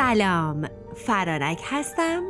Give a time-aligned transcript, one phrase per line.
[0.00, 2.22] سلام فرانک هستم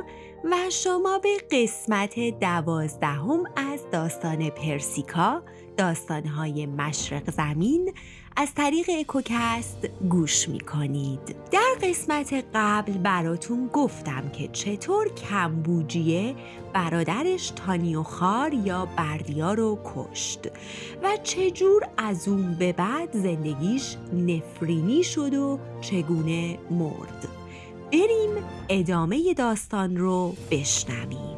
[0.44, 5.42] و شما به قسمت دوازدهم از داستان پرسیکا
[5.76, 7.94] داستانهای مشرق زمین
[8.36, 11.36] از طریق اکوکست گوش می کنید.
[11.50, 16.34] در قسمت قبل براتون گفتم که چطور کمبوجیه
[16.72, 20.46] برادرش تانیوخار یا بردیا رو کشت
[21.02, 27.39] و چجور از اون به بعد زندگیش نفرینی شد و چگونه مرد.
[27.92, 31.30] بریم ادامه داستان رو بشنویم.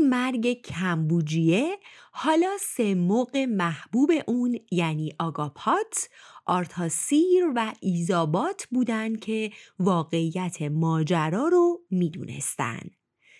[0.00, 1.78] مرگ کمبوجیه
[2.12, 6.08] حالا سه موق محبوب اون یعنی آگاپات،
[6.46, 12.80] آرتاسیر و ایزابات بودن که واقعیت ماجرا رو می‌دونستن.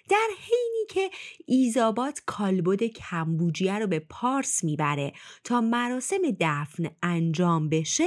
[0.09, 1.11] در حینی که
[1.47, 5.13] ایزابات کالبد کمبوجیه رو به پارس می‌بره
[5.45, 8.07] تا مراسم دفن انجام بشه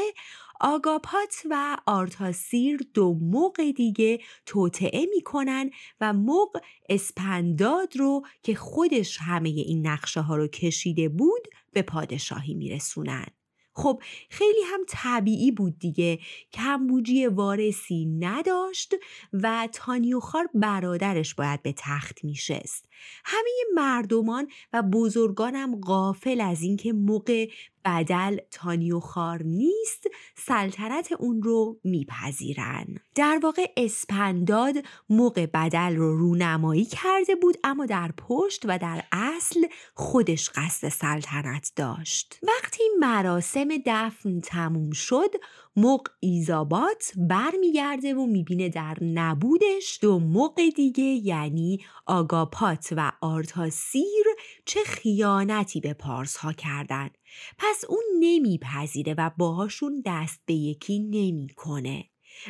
[0.61, 6.57] آگاپات و آرتاسیر دو موق دیگه توطعه می‌کنن و موق
[6.89, 13.25] اسپنداد رو که خودش همه این نقشه ها رو کشیده بود به پادشاهی میرسونن.
[13.79, 16.19] خب خیلی هم طبیعی بود دیگه.
[16.53, 18.95] کمبوجی وارثی نداشت
[19.33, 22.88] و تانیوخار برادرش باید به تخت میشست.
[23.25, 27.47] همه مردمان و بزرگانم غافل از اینکه موقع
[27.85, 32.85] بدل تانیوخار نیست سلطنت اون رو میپذیرن.
[33.15, 34.75] در واقع اسپنداد
[35.09, 41.71] موقع بدل رو رونمایی کرده بود اما در پشت و در اصل خودش قصد سلطنت
[41.75, 42.39] داشت.
[42.43, 45.31] وقتی مراسم دفن تموم شد
[45.79, 54.25] موق ایزابات برمیگرده و می‌بینه در نبودش دو موق دیگه یعنی آگاپات و آرتاسیر
[54.65, 57.09] چه خیانتی به پارس ها کردن
[57.57, 62.05] پس اون نمیپذیره و باهاشون دست به یکی نمی‌کنه.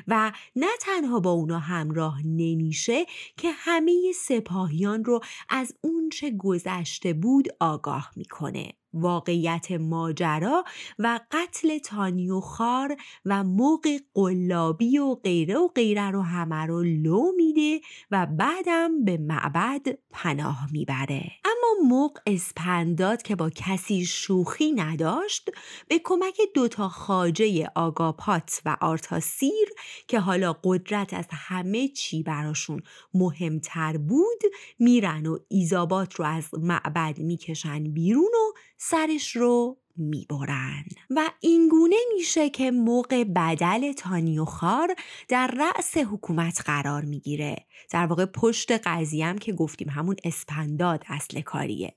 [0.07, 3.05] و نه تنها با اونا همراه نمیشه
[3.37, 10.63] که همه سپاهیان رو از اونچه گذشته بود آگاه می‌کنه واقعیت ماجرا
[10.99, 17.31] و قتل تانیو خار و موق قلابی و غیره و غیره رو همه رو لو
[17.35, 21.31] میده و بعدم به معبد پناه می‌بره.
[21.45, 25.49] اما موق اسپنداد که با کسی شوخی نداشت
[25.87, 29.69] به کمک دوتا خاجه آگاپات و آرتاسیر
[30.07, 32.81] که حالا قدرت از همه چی براشون
[33.13, 34.41] مهمتر بود
[34.79, 42.49] میرن و ایزابات رو از معبد می‌کشن بیرون و سرش رو می‌برن و اینگونه میشه
[42.49, 44.95] که موقع بدل تانیوخار
[45.27, 47.65] در رأس حکومت قرار می‌گیره.
[47.91, 51.95] در واقع پشت قضیم که گفتیم همون اسپنداد اصل کاریه.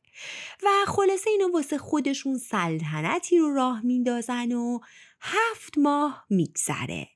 [0.62, 4.78] و خلاصه اینو واسه خودشون سلطنتی رو راه میندازن و
[5.20, 7.08] هفت ماه میگذره.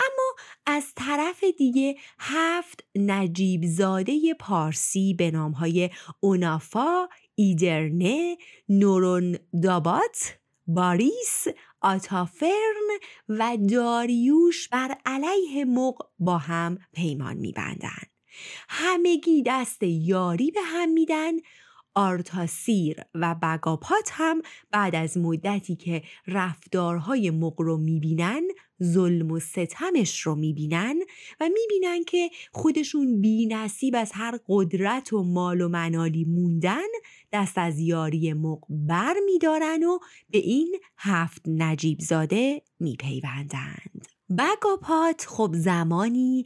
[0.00, 0.34] اما
[0.66, 8.36] از طرف دیگه هفت نجیب زاده پارسی به نامهای اونافا، ایدرنه،
[8.68, 11.46] نورون دابات، باریس،
[11.80, 12.98] آتافرن
[13.28, 18.10] و داریوش بر علیه مق با هم پیمان میبندند.
[18.68, 21.32] همگی دست یاری به هم میدن
[21.94, 28.42] آرتاسیر و بگاپات هم بعد از مدتی که رفتارهای مق رو می‌بینن
[28.82, 31.02] ظلم و ستمش رو می‌بینن
[31.40, 36.88] و می‌بینن که خودشون بی نصیب از هر قدرت و مال و منالی موندن
[37.32, 39.98] دست از یاری مق بر میدارن و
[40.30, 44.08] به این هفت نجیب زاده میپیوندند.
[44.38, 46.44] بگاپات خب زمانی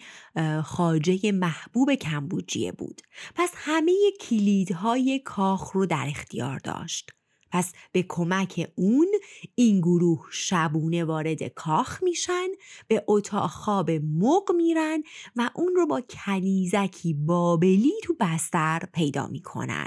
[0.65, 3.01] خاجه محبوب کمبوجیه بود
[3.35, 7.11] پس همه کلیدهای کاخ رو در اختیار داشت
[7.51, 9.09] پس به کمک اون
[9.55, 12.49] این گروه شبونه وارد کاخ میشن
[12.89, 15.03] به اتاق خواب مق میرن
[15.37, 19.87] و اون رو با کنیزکی بابلی تو بستر پیدا می‌کنن.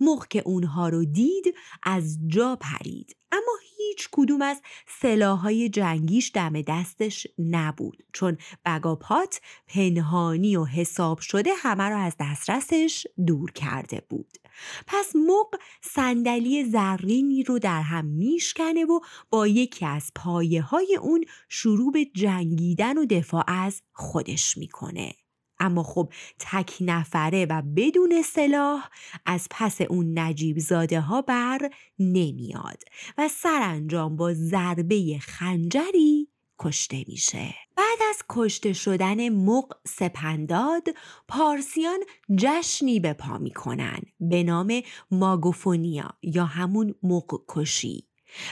[0.00, 4.62] مخ که اونها رو دید از جا پرید اما هیچ کدوم از
[5.00, 13.06] سلاحهای جنگیش دم دستش نبود چون بگاپات پنهانی و حساب شده همه رو از دسترسش
[13.26, 14.38] دور کرده بود.
[14.86, 19.00] پس مق صندلی زرینی رو در هم میشکنه و
[19.30, 25.14] با یکی از پایه های اون شروع به جنگیدن و دفاع از خودش می‌کنه.
[25.62, 28.88] اما خب تک نفره و بدون سلاح
[29.26, 32.82] از پس اون نجیب زاده ها بر نمیاد
[33.18, 36.31] و سرانجام با ضربه خنجری
[36.64, 37.54] کشته میشه.
[37.76, 40.88] بعد از کشته شدن مق سپنداد
[41.28, 41.98] پارسیان
[42.36, 48.06] جشنی به پا می‌کنن به نام ماگوفونیا یا همون مق کشی.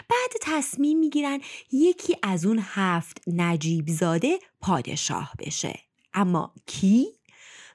[0.09, 1.41] بعد تصمیم می‌گیرن
[1.73, 5.79] یکی از اون هفت نجیب زاده پادشاه بشه.
[6.15, 7.07] اما کی؟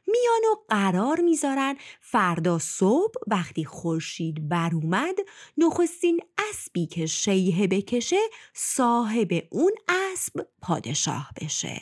[0.07, 1.75] میان و قرار می‌ذارن.
[2.01, 5.15] فردا صبح وقتی خورشید بر اومد
[5.57, 6.19] نخستین
[6.49, 8.19] اسبی که شیهه بکشه
[8.53, 11.81] صاحب اون اسب پادشاه بشه.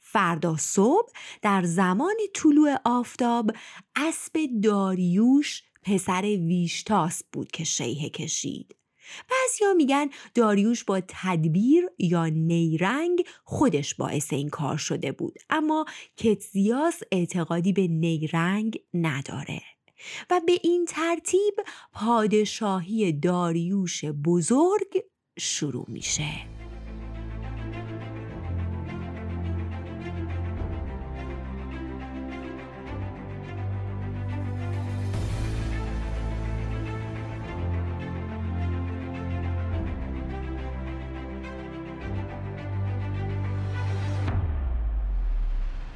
[0.00, 1.12] فردا صبح
[1.42, 3.50] در زمان طلوع آفتاب
[3.96, 8.74] اسب داریوش پسر ویشتاس بود که شیهه کشید.
[9.30, 15.84] بعضیا میگن داریوش با تدبیر یا نیرنگ خودش باعث این کار شده بود اما
[16.16, 19.62] کتزیاس اعتقادی به نیرنگ نداره.
[20.30, 21.54] و به این ترتیب
[21.92, 25.04] پادشاهی داریوش بزرگ
[25.38, 26.63] شروع میشه.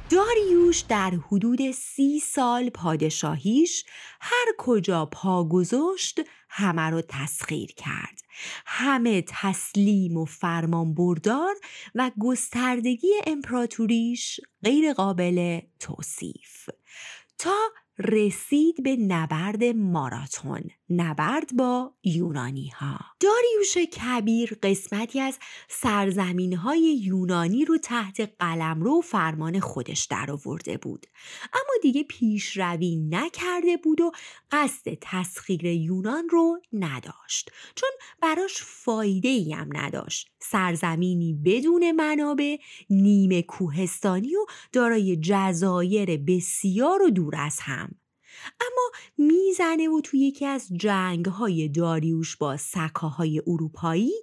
[0.09, 3.85] داریوش در حدود سی سال پادشاهیش
[4.21, 8.21] هر کجا پا گذاشت همه رو تسخیر کرد.
[8.65, 11.55] همه تسلیم و فرمان بردار
[11.95, 16.69] و گستردگی امپراتوریش غیر قابل توصیف.
[17.37, 17.55] تا
[17.99, 27.65] رسید به نبرد ماراتون نبرد با یونانی ها داریوش کبیر قسمتی از سرزمین های یونانی
[27.65, 31.05] رو تحت قلم رو فرمان خودش درآورده بود.
[31.53, 34.11] اما دیگه پیشروی نکرده بود و
[34.51, 37.51] قصد تسخیر یونان رو نداشت.
[37.75, 37.89] چون
[38.21, 40.31] براش فایده ای هم نداشت.
[40.41, 42.57] سرزمینی بدون منابع
[42.89, 47.95] نیمه کوهستانی و دارای جزایر بسیار و دور از هم.
[48.61, 54.13] اما می‌زنه و توی یکی از جنگ های داریوش با سکاهای اروپایی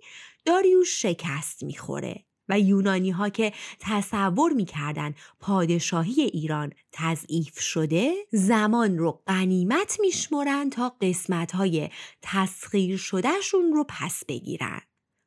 [0.45, 9.23] داریوش شکست می‌خوره و یونانی ها که تصور می‌کردن پادشاهی ایران تضعیف شده زمان رو
[9.27, 11.89] قنیمت میشمرن تا قسمت های
[12.23, 14.81] تسخیر شدهشون رو پس بگیرن.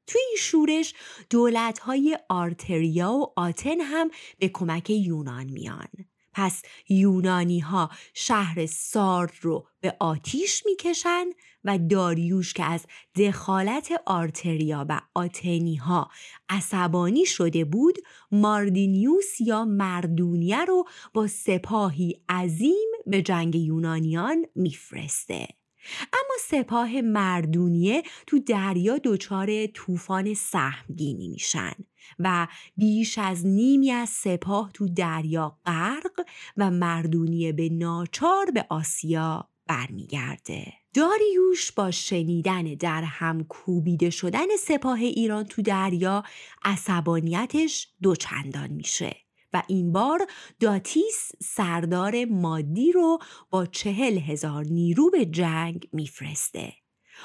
[0.09, 0.93] توی این شورش
[1.29, 5.87] دولت های آرتریا و آتن هم به کمک یونان میان.
[6.33, 11.25] پس یونانی ها شهر سارد رو به آتیش می‌کشن
[11.63, 12.85] و داریوش که از
[13.15, 16.09] دخالت آرتریا و آتنی ها
[16.49, 17.97] عصبانی شده بود
[18.31, 25.58] ماردینیوس یا مردونیه رو با سپاهی عظیم به جنگ یونانیان میفرسته.
[26.01, 31.73] اما سپاه مردونیه تو دریا دچار طوفان سهمگینی میشن
[32.19, 32.47] و
[32.77, 36.25] بیش از نیمی از سپاه تو دریا غرق
[36.57, 40.73] و مردونیه به ناچار به آسیا برمیگرده.
[40.93, 46.23] داریوش با شنیدن در هم کوبیده شدن سپاه ایران تو دریا
[46.63, 49.15] عصبانیتش دوچندان میشه.
[49.53, 50.27] و این بار
[50.59, 53.19] داتیس سردار مادی رو
[53.49, 56.73] با چهل هزار نیرو به جنگ میفرسته.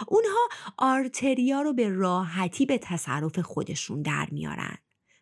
[0.08, 0.48] اونها
[0.78, 4.78] آرتریا رو به راحتی به تصرف خودشون در میارن.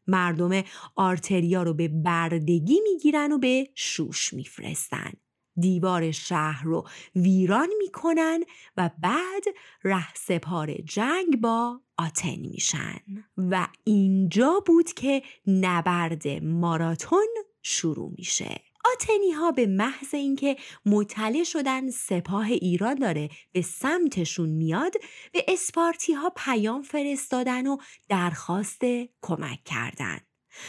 [0.07, 0.63] مردم
[0.97, 5.13] آرتریا رو به بردگی می‌گیرن و به شوش میفرستن.
[5.57, 8.41] دیوار شهر رو ویران می‌کنن
[8.77, 9.45] و بعد
[9.85, 13.01] ره سپار جنگ با آتن میشن.
[13.37, 17.29] و اینجا بود که نبرد ماراتون
[17.63, 18.61] شروع میشه.
[18.93, 20.57] آتنی ها به محض اینکه
[20.87, 24.93] مطلع شدن سپاه ایران داره به سمتشون میاد
[25.33, 27.77] به اسپارتی ها پیام فرستادن و
[28.09, 28.83] درخواست
[29.23, 30.19] کمک کردن.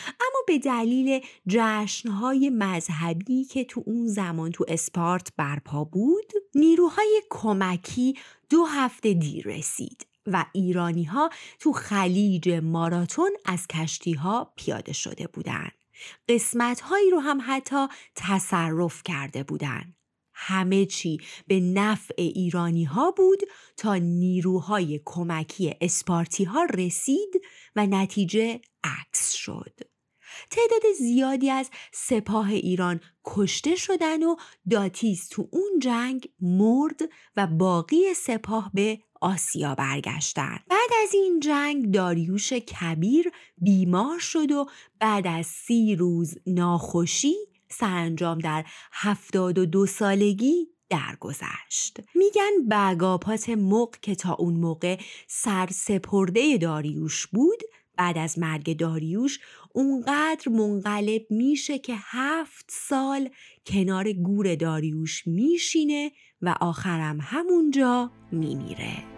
[0.08, 8.14] اما به دلیل جشنهای مذهبی که تو اون زمان تو اسپارت برپا بود نیروهای کمکی
[8.50, 15.28] دو هفته دیر رسید و ایرانی ها تو خلیج ماراتون از کشتی ها پیاده شده
[15.28, 15.72] بودند.
[16.30, 19.96] قسمت هایی رو هم حتی تصرف کرده بودند.
[20.46, 23.40] همه چی به نفع ایرانی ها بود
[23.78, 27.42] تا نیروهای کمکی اسپارتی ها رسید
[27.76, 29.80] و نتیجه عکس شد.
[30.52, 34.36] تعداد زیادی از سپاه ایران کشته شدن و
[34.70, 37.02] داتیس تو اون جنگ مرد
[37.38, 44.66] و باقی سپاه به آسیا برگشتن بعد از این جنگ داریوش کبیر بیمار شد و
[45.00, 47.36] بعد از سی روز ناخوشی
[47.74, 56.58] سرانجام در هفتاد و دو سالگی درگذشت میگن بگاپات مق که تا اون موقع سرسپرده
[56.58, 57.64] داریوش بود
[57.98, 59.40] بعد از مرگ داریوش
[59.74, 63.30] اونقدر منقلب میشه که هفت سال
[63.66, 66.12] کنار گور داریوش میشینه
[66.42, 69.13] و آخرم همونجا میمیره.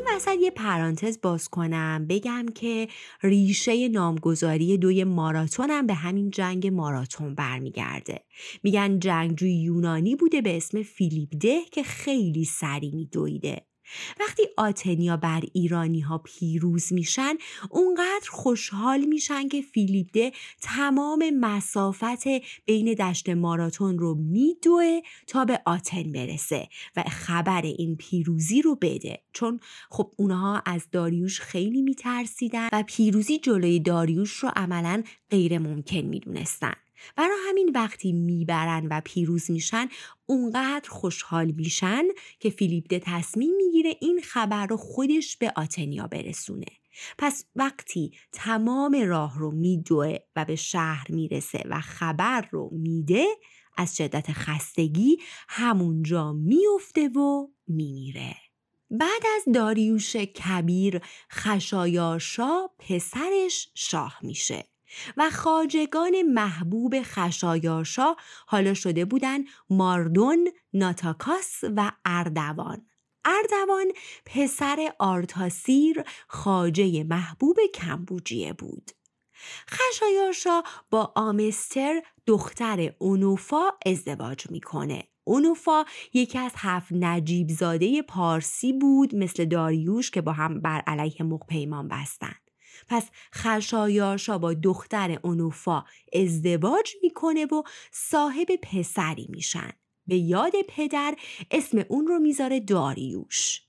[0.00, 2.88] وسط یه پرانتز باز کنم بگم که
[3.22, 8.24] ریشه نامگذاری دوی ماراتون هم به همین جنگ ماراتون برمیگرده.
[8.62, 13.71] میگن جنگجوی یونانی بوده به اسم فیلیپ ده که خیلی سری میدویده.
[14.20, 17.34] وقتی آتنیا بر ایرانی ها پیروز میشن
[17.70, 20.32] اونقدر خوشحال میشن که فیلیپده
[20.62, 22.28] تمام مسافت
[22.64, 29.22] بین دشت ماراتون رو میدوه تا به آتن برسه و خبر این پیروزی رو بده.
[29.32, 36.00] چون خب اونها از داریوش خیلی میترسیدن و پیروزی جلوی داریوش رو عملا غیر ممکن
[36.00, 36.74] می‌دونستن.
[37.16, 39.88] برای همین وقتی می‌برن و پیروز میشن
[40.26, 42.02] اونقدر خوشحال میشن
[42.38, 46.66] که فیلیپ ده تصمیم می‌گیره این خبر رو خودش به آتنیا برسونه.
[47.18, 53.26] پس وقتی تمام راه رو میدوه و به شهر می‌رسه و خبر رو میده
[53.76, 55.18] از شدت خستگی
[55.48, 58.36] همونجا میفته و میمیره.
[58.90, 64.71] بعد از داریوش کبیر خشایارشا پسرش شاه میشه.
[65.16, 68.14] و خاجگان محبوب خشایارشا
[68.46, 69.38] حالا شده بودن
[69.70, 72.86] ماردون، ناتاکاس و اردوان.
[73.24, 73.86] اردوان
[74.26, 78.90] پسر آرتاسیر خاجه محبوب کمبوجیه بود.
[79.70, 85.08] خشایارشا با آمستر دختر اونوفا ازدواج می‌کنه.
[85.24, 85.84] اونوفا
[86.14, 91.88] یکی از هفت نجیب زاده پارسی بود مثل داریوش که با هم بر علیه مقپیمان
[91.88, 92.34] بستن.
[92.88, 99.70] پس خشایارشا با دختر اونوفا ازدواج می‌کنه و صاحب پسری میشن.
[100.06, 101.16] به یاد پدر
[101.50, 103.62] اسم اون رو می‌ذاره داریوش.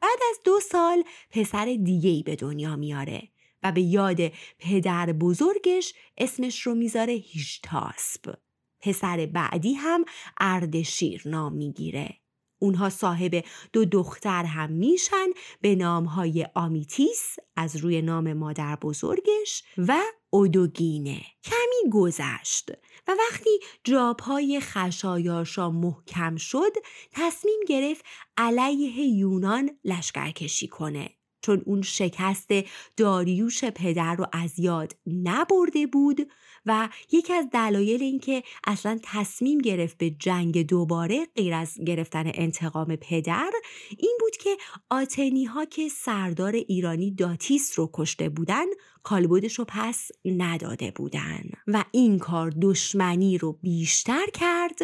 [0.00, 3.28] بعد از دو سال پسر دیگهی به دنیا میاره
[3.62, 4.18] و به یاد
[4.58, 8.38] پدر بزرگش اسمش رو می‌ذاره هیشتاسب
[8.80, 10.04] پسر بعدی هم
[10.40, 12.16] اردشیر نام می‌گیره.
[12.60, 15.26] اونها صاحب دو دختر هم میشن
[15.60, 20.00] به نامهای آمیتیس از روی نام مادر بزرگش و
[20.30, 21.20] اودوگینه.
[21.44, 22.70] کمی گذشت
[23.08, 23.50] و وقتی
[23.84, 26.72] جاپای خشایاشا محکم شد
[27.12, 28.04] تصمیم گرفت
[28.36, 31.10] علیه یونان لشکرکشی کنه.
[31.42, 32.48] چون اون شکست
[32.96, 36.30] داریوش پدر رو از یاد نبرده بود
[36.66, 42.96] و یکی از دلایل اینکه اصلا تصمیم گرفت به جنگ دوباره غیر از گرفتن انتقام
[42.96, 43.50] پدر
[43.98, 44.56] این بود که
[44.90, 48.66] آتنی ها که سردار ایرانی داتیس رو کشته بودن
[49.02, 51.42] کالبدش رو پس نداده بودن.
[51.66, 54.78] و این کار دشمنی رو بیشتر کرد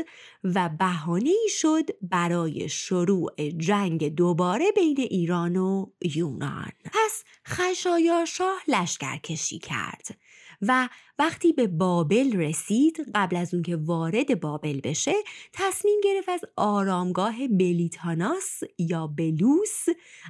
[0.44, 6.72] و بهانه ای شد برای شروع جنگ دوباره بین ایران و یونان.
[6.84, 10.18] پس خشایارشاه لشکر کشی کرد.
[10.62, 15.14] و وقتی به بابل رسید قبل از اون که وارد بابل بشه
[15.52, 19.86] تصمیم گرفت از آرامگاه بلیتاناس یا بلوس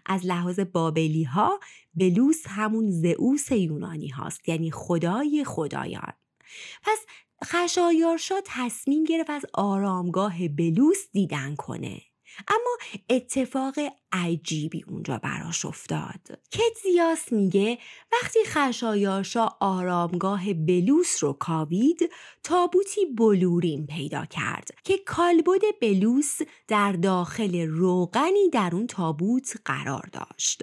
[0.07, 1.61] از لحاظ بابلی ها
[1.95, 6.13] بلوس همون زئوس یونانی هاست یعنی خدای خدایان.
[6.83, 6.99] پس
[7.45, 12.03] خشایارشا تصمیم گرفت از آرامگاه بلوس دیدن کنه.
[12.49, 12.77] اما
[13.11, 13.75] اتفاق
[14.13, 16.21] عجیبی اونجا براش افتاد.
[16.51, 17.79] کتزیاس میگه
[18.13, 22.11] وقتی خشایارشا آرامگاه بلوس رو کاوید
[22.43, 26.39] تابوتی بلورین پیدا کرد که کالبد بلوس
[26.69, 30.63] در داخل روغنی در اون تابوت قرار داشت.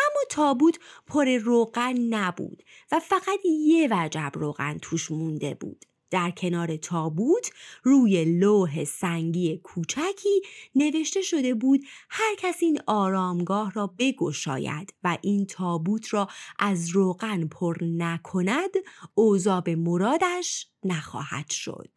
[0.00, 2.62] اما تابوت پر روغن نبود
[2.92, 5.84] و فقط یه وجب روغن توش مونده بود.
[6.12, 7.50] در کنار تابوت
[7.82, 10.42] روی لوح سنگی کوچکی
[10.74, 16.28] نوشته شده بود هر کس این آرامگاه را بگشاید و این تابوت را
[16.58, 18.70] از روغن پر نکند
[19.14, 21.90] اوضاع به مرادش نخواهد شد.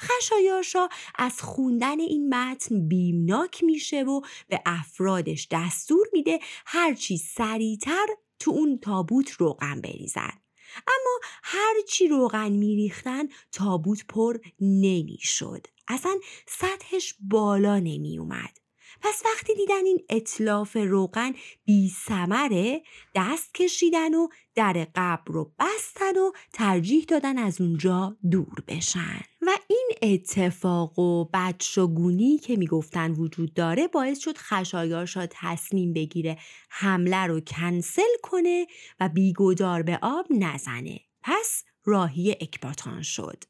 [0.00, 8.06] خشایارشا از خوندن این متن بیمناک میشه و به افرادش دستور میده هرچی سریعتر
[8.38, 10.41] تو اون تابوت روغن بریزن
[10.76, 15.66] اما هر چی روغن میریختن تابوت پر نمی‌شد.
[15.88, 18.61] اصلا سطحش بالا نمی اومد
[19.02, 21.32] پس وقتی دیدن این اطلاف روغن
[21.64, 22.82] بی سمره
[23.14, 29.20] دست کشیدن و در قبر رو بستن و ترجیح دادن از اونجا دور بشن.
[29.42, 36.38] و این اتفاق و بدشگونی که می‌گفتن وجود داره باعث شد خشایارشا تصمیم بگیره
[36.70, 38.66] حمله رو کنسل کنه
[39.00, 41.00] و بی‌گدار به آب نزنه.
[41.22, 43.44] پس راهی اکباتان شد.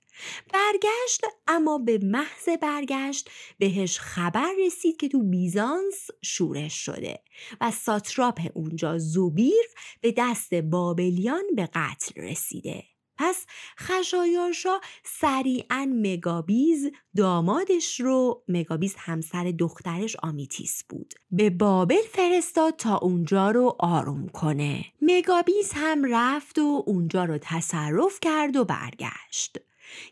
[0.52, 7.20] برگشت اما به محض برگشت بهش خبر رسید که تو بیزانس شورش شده
[7.60, 9.64] و ساتراپ اونجا زوپیر
[10.00, 12.91] به دست بابلیان به قتل رسیده.
[13.18, 13.46] پس
[13.78, 21.14] خشایارشا سریعا مگابیز دامادش رو مگابیز همسر دخترش آمیتیس بود.
[21.30, 24.84] به بابل فرستاد تا اونجا رو آروم کنه.
[25.02, 29.58] مگابیز هم رفت و اونجا رو تصرف کرد و برگشت.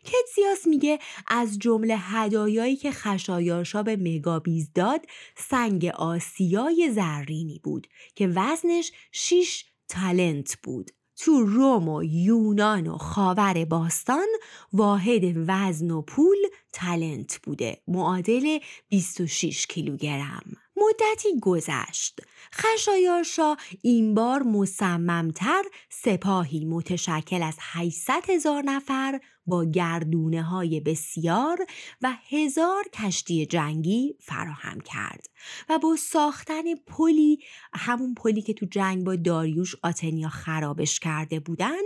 [0.03, 5.05] کتسیاس میگه از جمله هدایایی که خشایارشا به مگابیز داد
[5.37, 10.91] سنگ آسیای زرینی بود که وزنش 6 تالنت بود.
[11.23, 14.27] تو روم و یونان و خاور باستان
[14.73, 16.37] واحد وزن و پول
[16.73, 17.81] تلنت بوده.
[17.87, 18.59] معادل
[18.89, 20.43] 26 کیلوگرم.
[20.77, 22.21] مدتی گذشت.
[22.53, 31.65] خشایارشا این بار مصممتر سپاهی متشکل از 800 هزار نفر با گردونه های بسیار
[32.01, 35.25] و هزار کشتی جنگی فراهم کرد
[35.69, 37.39] و با ساختن پلی
[37.73, 41.81] همون پلی که تو جنگ با داریوش آتنیا خرابش کرده بودن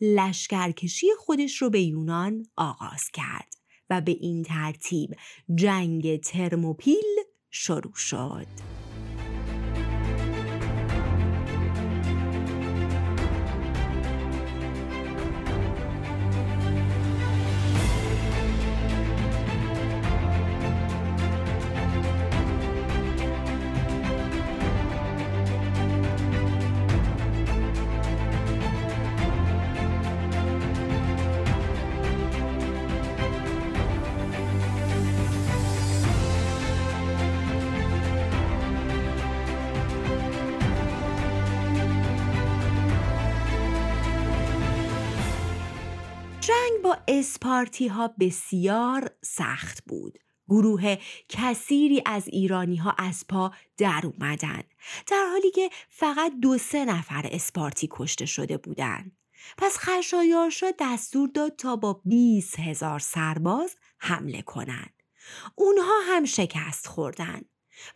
[0.00, 3.54] لشکرکشی خودش رو به یونان آغاز کرد
[3.90, 5.10] و به این ترتیب
[5.54, 7.04] جنگ ترموپیل
[7.50, 8.75] شروع شد.
[47.18, 50.18] اسپارتی ها بسیار سخت بود.
[50.48, 50.96] گروه
[51.28, 54.62] کثیری از ایرانی ها از پا در اومدن
[55.06, 59.16] در حالی که فقط دو سه نفر اسپارتی کشته شده بودند.
[59.58, 65.02] پس خشایارشا دستور داد تا با 20 هزار سرباز حمله کنند.
[65.54, 67.42] اونها هم شکست خوردن.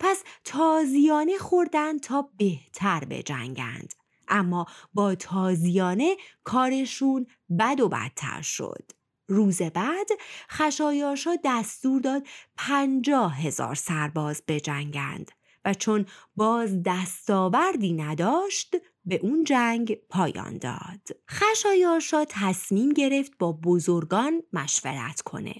[0.01, 3.95] پس تازیانه خوردن تا بهتر بجنگند.
[4.29, 7.27] اما با تازیانه کارشون
[7.59, 9.00] بد و بدتر شد.
[9.31, 10.09] روز بعد
[10.51, 12.23] خشایارشا دستور داد
[12.57, 15.31] پنجاه هزار سرباز بجنگند
[15.65, 21.01] و چون باز دستاوردی نداشت به اون جنگ پایان داد.
[21.31, 25.55] خشایارشا تصمیم گرفت با بزرگان مشورت کنه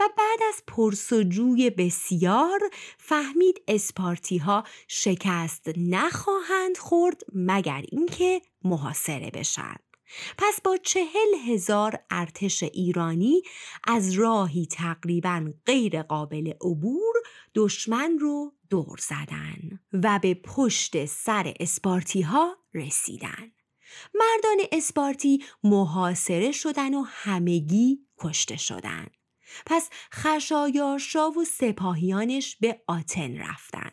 [0.00, 2.60] و بعد از پرسجوی بسیار
[2.98, 9.76] فهمید اسپارتی ها شکست نخواهند خورد مگر اینکه محاصره بشن.
[10.38, 13.42] پس با چهل هزار ارتش ایرانی
[13.84, 17.14] از راهی تقریبا غیر قابل عبور
[17.54, 23.52] دشمن رو دور زدن و به پشت سر اسپارتی ها رسیدن.
[24.14, 29.10] مردان اسپارتی محاصره شدن و همگی کشته شدند.
[29.66, 33.90] پس خشایارشا و سپاهیانش به آتن رفتن.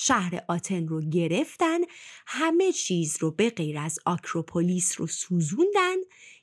[0.00, 1.78] شهر آتن رو گرفتن
[2.26, 5.96] همه چیز رو به غیر از آکروپولیس رو سوزوندن.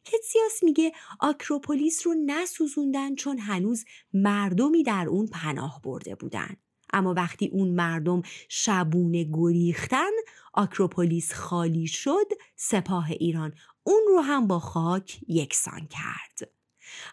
[0.05, 6.55] کتسیاس میگه آکروپولیس رو نسوزوندن چون هنوز مردمی در اون پناه برده بودن.
[6.93, 10.11] اما وقتی اون مردم شبونه گریختن
[10.53, 16.51] آکروپولیس خالی شد سپاه ایران اون رو هم با خاک یکسان کرد.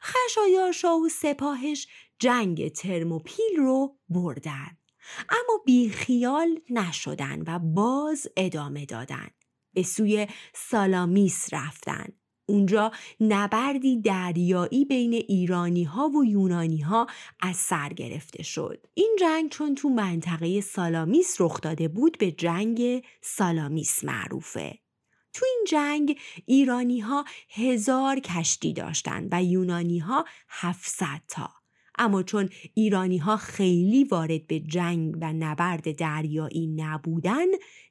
[0.02, 4.76] خشایارشا و سپاهش جنگ ترموپیل رو بردن.
[5.28, 9.28] اما بیخیال نشدن و باز ادامه دادن
[9.74, 12.06] به سوی سالامیس رفتن
[12.46, 17.06] اونجا نبردی دریایی بین ایرانی ها و یونانی ها
[17.40, 18.86] از سر گرفته شد.
[18.94, 24.78] این جنگ چون تو منطقه سالامیس رخ داده بود به جنگ سالامیس معروفه.
[25.32, 31.61] تو این جنگ ایرانی ها هزار کشتی داشتند و یونانی ها هفتصد تا.
[31.98, 37.46] اما چون ایرانی ها خیلی وارد به جنگ و نبرد دریایی نبودن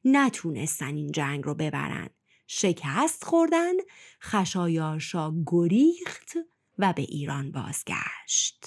[0.06, 2.10] نتونستن این جنگ رو ببرن.
[2.48, 3.74] شکست خوردن
[4.22, 6.34] خشایارشا گریخت
[6.78, 8.66] و به ایران بازگشت.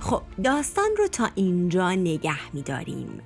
[0.00, 3.22] خب داستان رو تا اینجا نگه میداریم.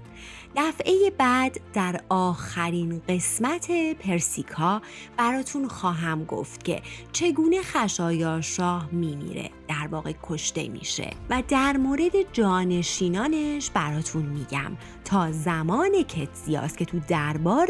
[0.56, 4.82] دفعه بعد در آخرین قسمت پرسیکا
[5.16, 6.82] براتون خواهم گفت که
[7.12, 9.50] چگونه خشایار شاه میمیره.
[9.68, 11.10] در واقع کشته میشه.
[11.30, 14.72] و در مورد جانشینانش براتون میگم.
[15.04, 17.68] تا زمان کتزیاس که تو دربار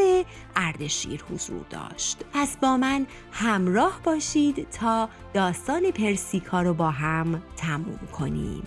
[0.57, 2.25] اردشیر حضور داشت.
[2.33, 8.63] پس با من همراه باشید تا داستان پرسیکا رو با هم تموم کنیم.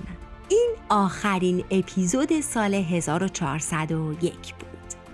[0.50, 4.66] این آخرین اپیزود سال 1401 بود.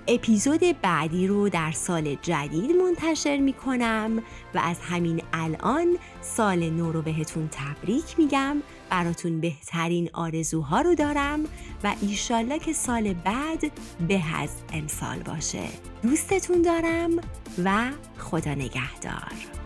[0.07, 6.91] اپیزود بعدی رو در سال جدید منتشر می کنم و از همین الان سال نو
[6.91, 8.57] رو بهتون تبریک میگم.
[8.89, 11.39] براتون بهترین آرزوها رو دارم
[11.83, 13.71] و ایشالله که سال بعد
[14.07, 15.63] به از امسال باشه.
[16.03, 17.11] دوستتون دارم
[17.63, 19.62] و خدا نگهدار.